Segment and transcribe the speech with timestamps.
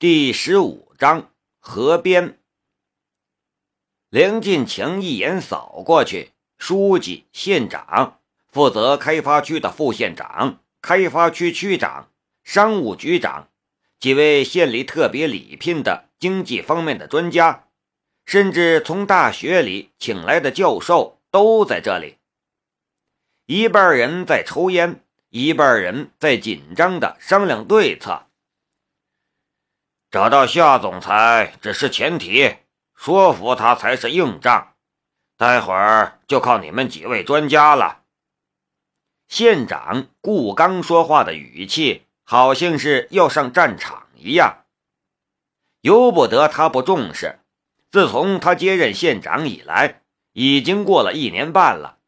[0.00, 2.38] 第十五章河边。
[4.08, 8.18] 梁进强一眼扫过去，书记、县长、
[8.50, 12.08] 负责开发区的副县长、开发区区长、
[12.42, 13.50] 商务局长，
[13.98, 17.66] 几位县里特别礼聘的经济方面的专家，
[18.24, 22.16] 甚至从大学里请来的教授都在这里。
[23.44, 28.28] 一半人在抽烟，一半人在紧张的商量对策。
[30.10, 32.56] 找到夏总裁只是前提，
[32.96, 34.74] 说服他才是硬仗。
[35.36, 38.02] 待会儿就靠你们几位专家了。
[39.28, 44.64] 县长顾刚说话的语气好像是要上战场一样，
[45.80, 47.38] 由不得他不重视。
[47.92, 51.98] 自从他接任县长以来，已经过了一年半了。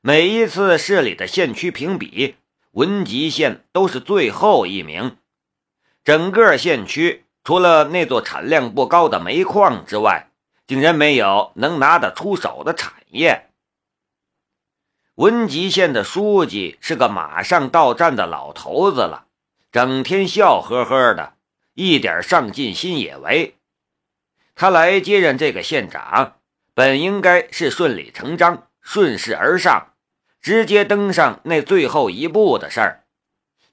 [0.00, 2.36] 每一次市里的县区评比，
[2.70, 5.18] 文集县都是最后一名，
[6.02, 7.21] 整个县区。
[7.44, 10.28] 除了那座产量不高的煤矿之外，
[10.66, 13.50] 竟然没有能拿得出手的产业。
[15.16, 19.26] 文集县的书记是个马上到站的老头子了，
[19.70, 21.34] 整天笑呵呵的，
[21.74, 23.54] 一点上进心也没。
[24.54, 26.36] 他来接任这个县长，
[26.74, 29.94] 本应该是顺理成章、顺势而上，
[30.40, 33.04] 直接登上那最后一步的事儿，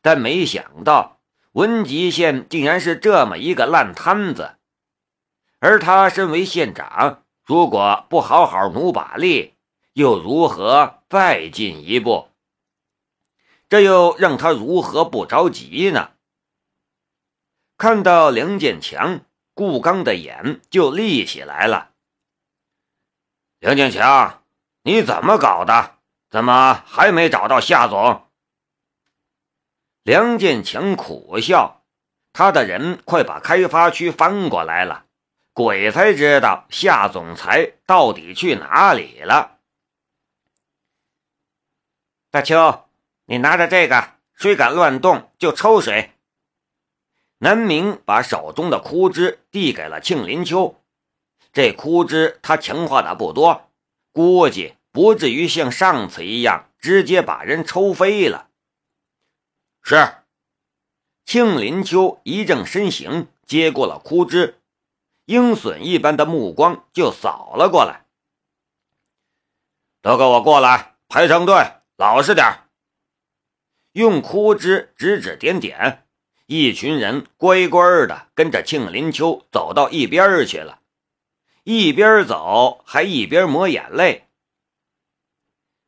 [0.02, 1.19] 但没想到。
[1.53, 4.58] 文集县竟然是这么一个烂摊子，
[5.59, 9.55] 而他身为县长，如果不好好努把力，
[9.94, 12.30] 又如何再进一步？
[13.67, 16.11] 这又让他如何不着急呢？
[17.77, 19.22] 看到梁建强，
[19.55, 21.92] 顾刚的眼就立起来了。
[23.58, 24.44] 梁建强，
[24.83, 25.95] 你怎么搞的？
[26.30, 28.28] 怎么还没找到夏总？
[30.09, 31.83] 梁建强苦笑，
[32.33, 35.05] 他的人快把开发区翻过来了，
[35.53, 39.59] 鬼才知道夏总裁到底去哪里了。
[42.31, 42.89] 大邱，
[43.25, 46.14] 你拿着这个，谁敢乱动就抽谁。
[47.37, 50.81] 南明把手中的枯枝递给了庆林秋，
[51.53, 53.69] 这枯枝他强化的不多，
[54.11, 58.48] 估计不至于像上次一样直接把人抽飞了。
[59.82, 60.16] 是，
[61.26, 64.60] 庆林秋一正身形，接过了枯枝，
[65.26, 68.06] 鹰隼一般的目光就扫了过来。
[70.02, 71.56] 都给我过来，排成队，
[71.98, 72.70] 老实点
[73.94, 76.08] 用枯枝指指点点，
[76.46, 80.82] 一群人乖乖的跟着庆林秋走到一边去了，
[81.64, 84.30] 一边走还一边抹眼泪。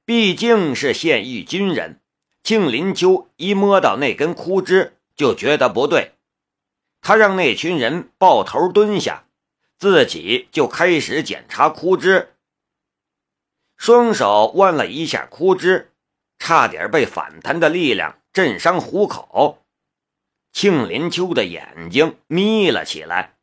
[0.03, 2.00] 毕竟是现役军人。
[2.43, 6.13] 庆林秋一摸到那根枯枝，就觉得不对。
[7.01, 9.25] 他让那群人抱头蹲下，
[9.77, 12.35] 自己就开始检查枯枝。
[13.77, 15.91] 双手弯了一下枯枝，
[16.37, 19.63] 差点被反弹的力量震伤虎口。
[20.51, 23.37] 庆林秋的眼睛眯了起来。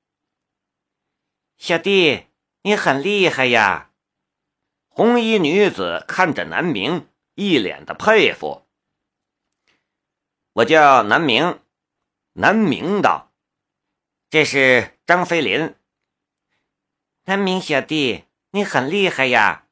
[1.57, 2.27] 小弟，
[2.63, 3.91] 你很厉害呀！
[4.89, 8.68] 红衣女子看着南明，一脸的佩服。
[10.55, 11.61] 我叫南明，
[12.33, 13.31] 南明道，
[14.31, 15.75] 这是张飞林。
[17.25, 19.67] 南明小弟，你很厉害呀！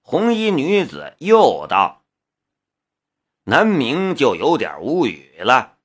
[0.00, 2.04] 红衣女子又道。
[3.44, 5.76] 南明就有点无语了，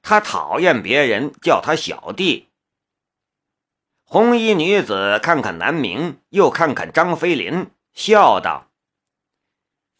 [0.00, 2.50] 他讨厌别人叫他小弟。
[4.04, 8.70] 红衣女子看看南明，又看看张飞林，笑道：“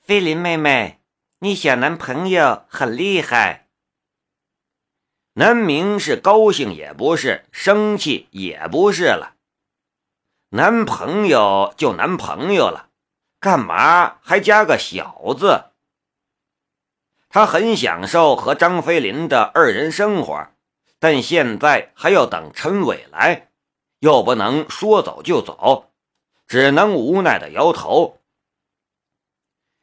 [0.01, 1.01] 飞林妹妹，
[1.39, 3.61] 你小男朋友很厉害。”
[5.35, 9.37] 南明是高兴也不是，生气也不是了。
[10.51, 12.91] 男朋友就男朋友了，
[13.41, 15.71] 干嘛还加个小字？
[17.31, 20.49] 他很享受和张飞林的二人生活，
[20.99, 23.49] 但现在还要等陈伟来，
[24.01, 25.91] 又不能说走就走，
[26.47, 28.19] 只能无奈的摇头。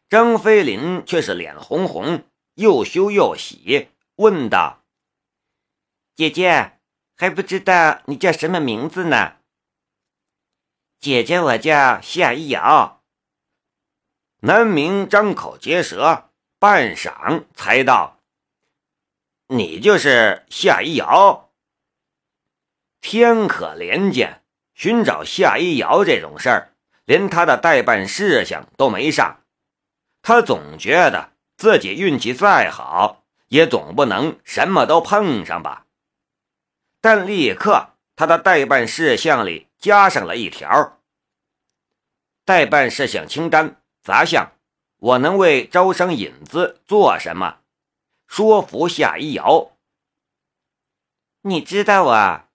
[0.08, 2.22] 张飞林却是脸红红，
[2.54, 4.79] 又羞又喜，问道。
[6.20, 6.74] 姐姐
[7.16, 9.38] 还不知道你叫什么名字呢。
[11.00, 13.02] 姐姐，我叫夏一瑶。
[14.42, 16.30] 南明张口结舌，
[16.60, 18.20] 半晌才道
[19.48, 21.54] ：“你就是夏一瑶。”
[23.00, 24.44] 天可怜见，
[24.74, 26.74] 寻找夏一瑶这种事儿，
[27.06, 29.40] 连他的代办事项都没上。
[30.22, 35.86] 他总觉得自己运气再好，也总不能什么都碰上吧。
[37.02, 41.00] 但立刻他的代办事项里加上了一条：
[42.44, 44.52] 代办事项清单杂项，
[44.98, 47.60] 我能为招商引资做什么？
[48.28, 49.72] 说服夏一瑶。
[51.42, 52.50] 你知道啊？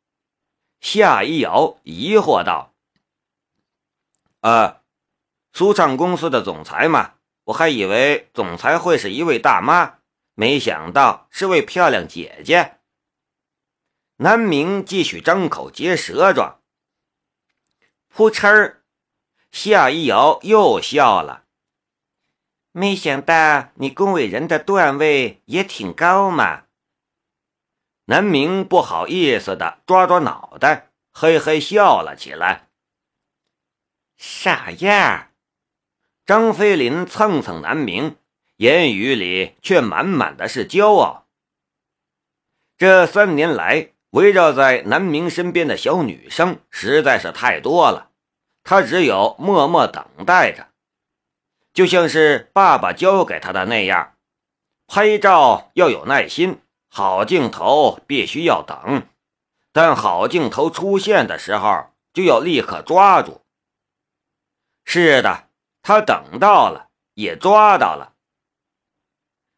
[0.81, 2.75] 夏一瑶疑惑道
[4.43, 4.83] ：“呃，
[5.55, 7.15] 舒畅公司的总裁嘛，
[7.45, 10.01] 我还以为总裁会是一位大妈，
[10.35, 12.77] 没想到是位漂亮姐姐。”
[14.17, 16.61] 南明继续张口结舌状。
[18.09, 18.85] 扑哧儿，
[19.51, 21.45] 夏一瑶又笑了。
[22.71, 26.67] 没想到你恭维人的段位也挺高嘛。
[28.05, 32.69] 南明不好意思的抓抓脑袋，嘿嘿笑了起来。
[34.17, 35.33] 傻样！
[36.25, 38.17] 张飞林蹭蹭南明，
[38.57, 41.27] 言语里却满满的是骄傲。
[42.77, 48.11] 这三年来，围绕在南明身边的小女生实在是太多了，
[48.63, 50.69] 他只有默默等待着，
[51.73, 54.15] 就像是爸爸教给他的那样，
[54.87, 56.61] 拍照要有耐心。
[56.89, 59.09] 好镜头必须要等，
[59.73, 63.41] 但好镜头出现的时候就要立刻抓住。
[64.85, 65.49] 是的，
[65.83, 68.13] 他等到了，也抓到了。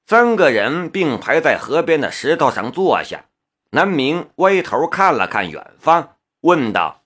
[0.06, 3.26] 三个人并排在河边的石头上坐下，
[3.70, 7.04] 南明歪头看了看远方，问道：“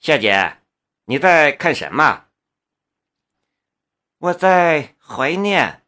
[0.00, 0.58] 夏姐，
[1.04, 2.26] 你在看什么
[4.18, 5.82] ？”“我在怀念。”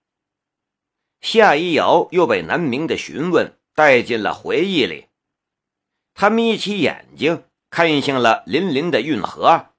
[1.21, 5.09] 夏一瑶又被南明的询问带进了回忆里，
[6.15, 9.71] 他眯起眼睛看向了粼粼的运河。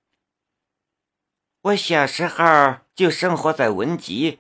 [1.62, 4.40] 我小时候就生活在文集，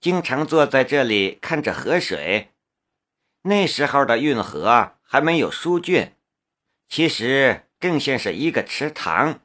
[0.00, 2.52] 经常坐在这里看着河水。
[3.48, 6.12] 那时候的运河还没有疏浚，
[6.86, 9.40] 其实更像是一个池塘。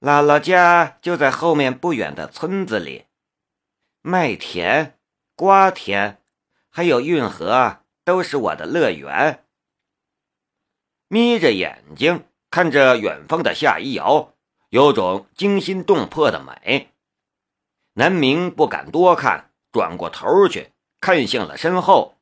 [0.00, 3.04] 姥姥家就在后面不远的村子里，
[4.00, 4.94] 麦田。
[5.34, 6.22] 瓜田，
[6.70, 9.44] 还有运河，都是我的乐园。
[11.08, 14.32] 眯着眼睛看着远方的夏一瑶，
[14.70, 16.94] 有种惊心动魄的美。
[17.92, 22.15] 南明不敢多看，转过头去看向了身后。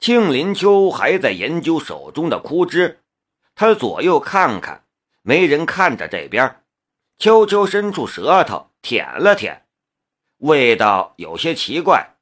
[0.00, 3.00] 庆林秋还在研究手中的枯枝，
[3.54, 4.84] 他左右看看，
[5.22, 6.62] 没人看着这边，
[7.18, 9.66] 悄悄伸出舌头舔了舔。
[10.38, 12.14] 味道有些奇怪。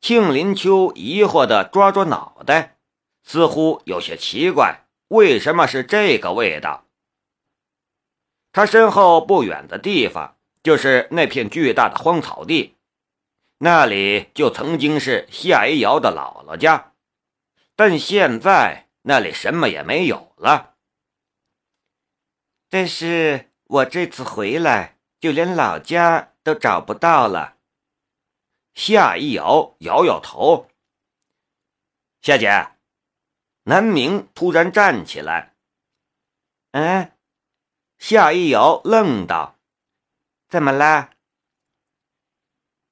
[0.00, 2.78] 庆林秋疑惑地抓抓脑袋，
[3.22, 6.84] 似乎有些奇怪，为什么是这个味道？
[8.52, 12.75] 他身后不远的地方就是那片巨大的荒草地，
[13.58, 16.92] 那里就曾经是夏一瑶的姥姥家，
[17.74, 20.76] 但现在那里什么也没有了。
[22.68, 26.32] 但是我这次回来，就连老家。
[26.46, 27.56] 都找不到了。
[28.72, 30.70] 夏一瑶摇摇头。
[32.22, 32.70] 夏姐，
[33.64, 35.56] 南明突然站起来。
[36.70, 37.10] 嗯，
[37.98, 39.58] 夏一瑶愣道
[40.48, 41.10] ：“怎么了？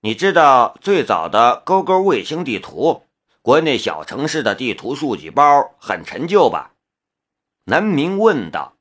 [0.05, 3.07] 你知道最早的勾勾卫星地图，
[3.41, 6.75] 国内小城市的地图数据包很陈旧吧？”
[7.65, 8.77] 南明问道。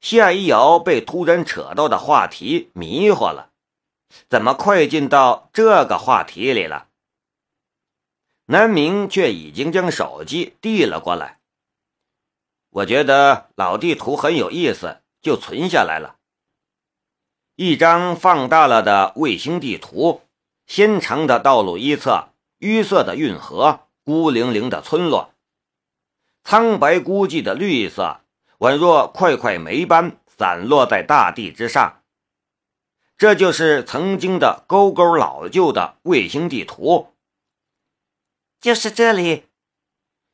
[0.00, 3.50] 夏一瑶被突然扯到的话题迷惑了，
[4.30, 6.88] 怎么快进到这个话题里了？
[8.46, 11.40] 南明却已经将手机递了过来。
[12.70, 16.16] 我觉得老地图很有意思，就存下来了。
[17.62, 20.22] 一张放大了的卫星地图，
[20.66, 25.34] 纤长的道路一侧，淤塞的运河，孤零零的村落，
[26.42, 28.22] 苍白孤寂的绿色。
[28.60, 32.02] 宛若块块煤般散落在大地之上，
[33.18, 37.12] 这就是曾经的沟沟老旧的卫星地图。
[38.58, 39.44] 就是这里，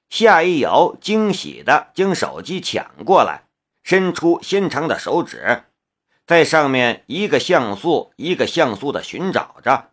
[0.09, 3.49] 夏一瑶惊喜的将手机抢过来，
[3.83, 5.64] 伸出纤长的手指，
[6.26, 9.92] 在上面一个像素一个像素的寻找着，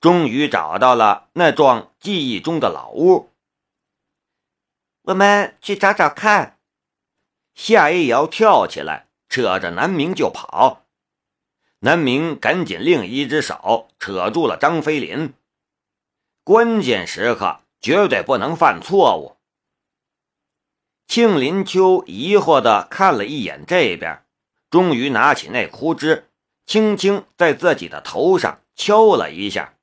[0.00, 3.28] 终于找到了那幢记忆中的老屋。
[5.02, 6.58] 我们去找找看。
[7.54, 10.86] 夏一瑶跳起来，扯着南明就跑。
[11.80, 15.34] 南明赶紧另一只手扯住了张飞林。
[16.42, 19.36] 关键时刻绝对不能犯错误。
[21.06, 24.24] 庆林秋疑惑地看了一眼这边，
[24.70, 26.30] 终于拿起那枯枝，
[26.64, 29.74] 轻轻在自己的头上敲了一下，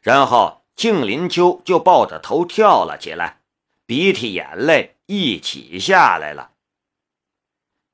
[0.00, 3.42] 然后庆林秋就抱着头跳了起来，
[3.84, 6.52] 鼻涕眼泪一起下来了。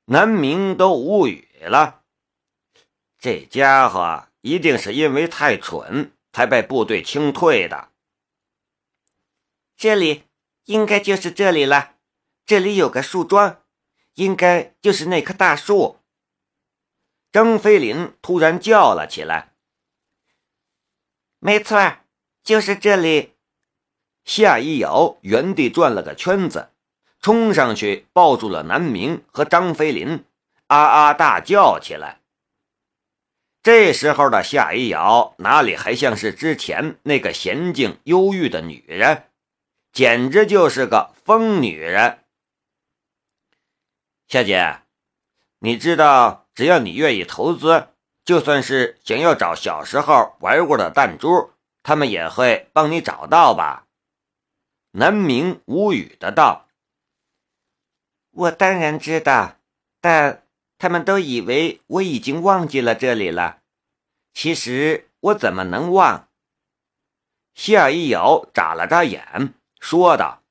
[0.05, 2.03] 南明都无语了，
[3.19, 7.89] 这家伙一定是因为太蠢才被部队清退的。
[9.75, 10.23] 这里
[10.63, 11.95] 应该就是这里了，
[12.45, 13.63] 这里有个树桩，
[14.13, 15.96] 应该就是那棵大树。
[17.31, 19.53] 张飞林突然叫了起来
[21.39, 21.97] ：“没错，
[22.43, 23.33] 就是这里！”
[24.25, 26.71] 夏一瑶原地转了个圈子，
[27.19, 30.25] 冲上去抱住了南明和张飞林，
[30.67, 32.21] 啊啊大叫起来。
[33.61, 39.23] 这时候的夏一瑶哪里还像是之前那个娴静忧郁的女人？
[39.93, 42.23] 简直就是个疯女人，
[44.27, 44.81] 夏姐，
[45.59, 47.89] 你知道，只要你愿意投资，
[48.25, 51.51] 就算是想要找小时候玩过的弹珠，
[51.83, 53.85] 他们也会帮你找到吧？
[54.93, 56.67] 南明无语的道
[58.33, 59.59] ：“我当然知道，
[60.01, 60.47] 但
[60.79, 63.59] 他们都以为我已经忘记了这里了。
[64.33, 66.27] 其实我怎么能忘？”
[67.53, 69.53] 希尔一瑶眨了眨眼。
[69.79, 70.41] 说道：“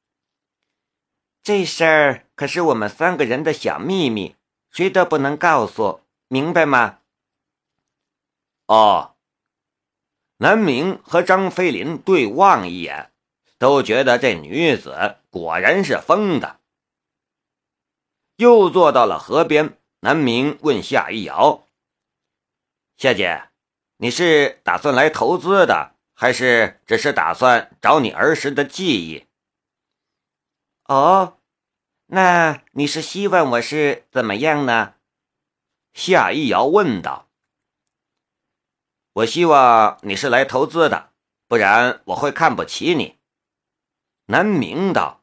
[1.43, 4.37] 这事儿可是我们三个人的小秘密，
[4.76, 6.99] 谁都不能告诉，明白吗？”
[8.68, 9.14] 哦。
[10.37, 13.11] 南明和张飞林对望一眼，
[13.56, 16.61] 都觉得这女子果然是疯的。
[18.37, 21.66] 又坐到了河边，南明问夏一瑶
[22.99, 23.49] ：“夏姐，
[23.97, 29.26] 你是打算来投资的？”还是只是打算找你儿时的记忆？
[30.85, 31.36] 哦，
[32.09, 34.95] 那你是希望我是怎么样呢？
[35.93, 37.29] 夏一瑶问道。
[39.13, 41.11] 我希望你是来投资的，
[41.49, 43.19] 不然我会看不起你。
[44.27, 45.23] 南明道。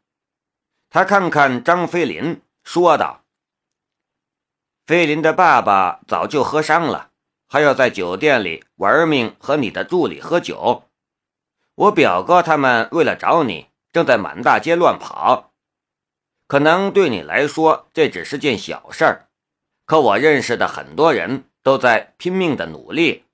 [0.89, 3.23] 他看看张飞林，说道
[4.85, 7.11] ：“飞林的爸爸早就喝伤了。”
[7.47, 10.89] 还要在酒店里玩命和你的助理喝酒，
[11.75, 15.52] 我表哥他们为了找你，正在满大街乱跑。
[16.47, 19.29] 可能对你来说这只是件小事儿，
[19.85, 23.25] 可我认识的很多人都在拼命的努力。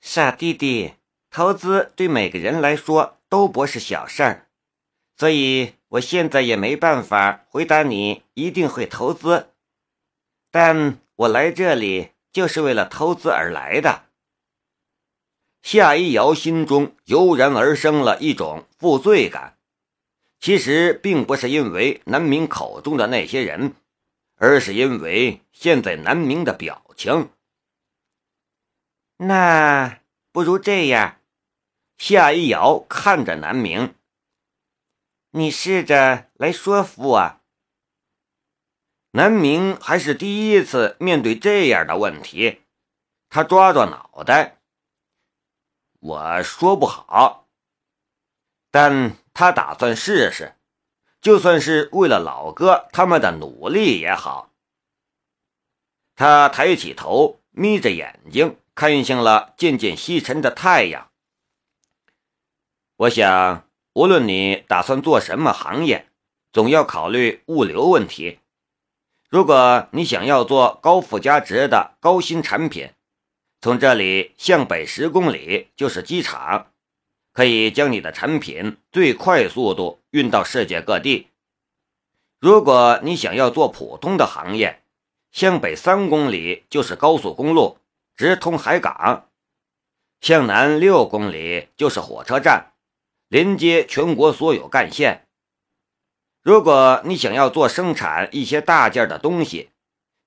[0.00, 0.94] 傻弟弟，
[1.30, 4.48] 投资对每个人来说都不是小事儿，
[5.16, 9.50] 所以我现在也没办法回答你一定会投资，
[10.50, 12.10] 但我来这里。
[12.32, 14.06] 就是为了投资而来的。
[15.60, 19.58] 夏一瑶心中油然而生了一种负罪感，
[20.42, 23.76] 其实并不是因为南明口中的那些人，
[24.34, 27.30] 而是因为现在南明的表情。
[29.18, 30.00] 那
[30.32, 31.20] 不如这样，
[31.96, 33.94] 夏一瑶看着南明，
[35.30, 37.40] 你试着来说服我。
[39.12, 42.62] 南明还是第一次面对这样的问题，
[43.28, 44.56] 他抓抓脑袋。
[46.00, 47.46] 我说不好，
[48.72, 50.54] 但他打算试试，
[51.20, 54.50] 就算是为了老哥他们的努力也好。
[56.14, 61.10] 他抬起头，眯着眼睛看向了渐渐西沉的太阳。
[62.96, 66.08] 我想，无论你打算做什么行业，
[66.52, 68.38] 总要考虑物流问题。
[69.28, 72.90] 如果你想要做高附加值的高新产品，
[73.60, 76.71] 从这里向北十公里就是机场，
[77.32, 81.28] 可以将你的产品最快速度运到世界各地。
[82.38, 84.82] 如果你想要做普通的行业，
[85.30, 87.78] 向北三公里就是高速公路，
[88.14, 89.28] 直通海港；
[90.20, 92.72] 向南六公里就是火车站，
[93.28, 95.26] 连接全国所有干线。
[96.42, 99.70] 如果你想要做生产一些大件的东西，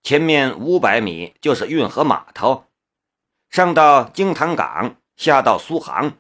[0.02, 2.66] 前面五百米就是运河码头，
[3.50, 6.18] 上到京唐港，下到苏杭。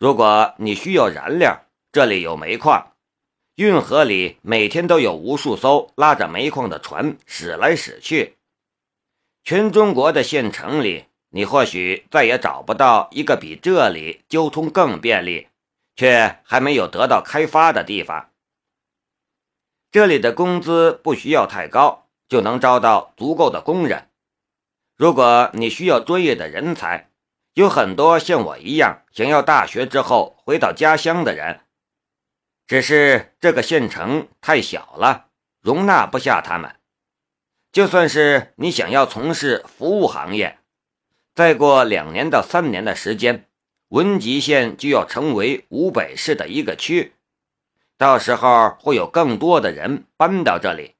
[0.00, 2.94] 如果你需要燃料，这里有煤矿，
[3.56, 8.38] 运河里每天都有无数艘拉着煤矿的船驶来驶去。
[9.44, 15.48] 全中国的县城里，你或许再也找不到一个比这里交通更便利，
[15.94, 18.30] 却还没有得到开发的地方。
[19.90, 24.08] 这里的工资不需要太高，就能招到足够的工人。
[24.96, 27.09] 如果你需要专业的人才，
[27.60, 31.60] 有很多像我一样想要大学之后回到家乡的人。
[32.66, 35.26] 只是这个县城太小了，
[35.60, 36.76] 容纳不下他们。
[37.70, 40.58] 就算是你想要从事服务行业，
[41.34, 43.46] 再过两年到三年的时间，
[43.88, 47.12] 文集县就要成为吴北市的一个区，
[47.98, 50.94] 到时候会有更多的人搬到这里。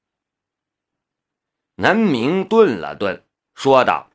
[1.77, 3.25] 南明顿了顿，
[3.55, 4.10] 说道：“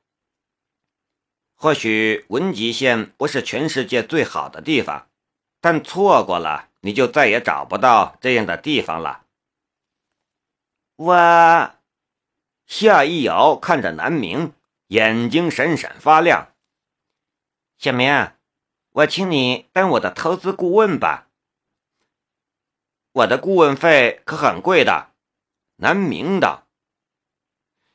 [1.56, 5.08] 或许文集县不是全世界最好的地方，
[5.60, 9.24] 但错过了，你就再也找不到这样的地方了。”
[10.98, 11.72] 我
[12.68, 14.54] 夏一瑶看着南明，
[14.88, 16.54] 眼睛闪闪发亮。
[17.78, 18.32] 小明，
[18.92, 21.28] 我请你当我的投资顾问吧。
[23.12, 25.12] 我的顾问费可很贵的。
[25.78, 26.68] 南明道。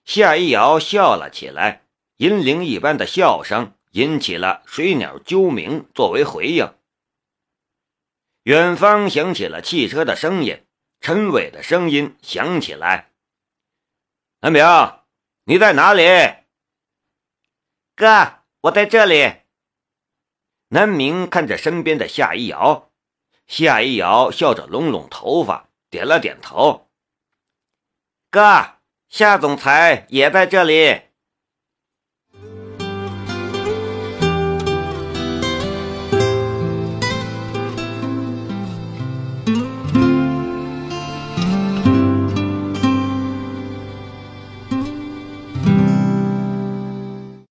[0.05, 1.83] 夏一瑶笑了起来，
[2.21, 6.75] 银铃一般的笑声引起了水鸟啾鸣，作为回应。
[8.43, 10.67] 远方响起了汽车的声音，
[11.01, 13.13] 陈伟的声音响起来
[14.41, 14.63] ：“南明，
[15.45, 16.03] 你在哪里
[17.97, 19.37] ？”“哥，我在这里。”
[20.69, 22.91] 南明看着身边的夏一瑶，
[23.47, 26.91] 夏一瑶笑着拢拢头发，点了点头
[28.31, 28.77] ：“哥。”
[29.09, 31.10] 夏总裁也在这里。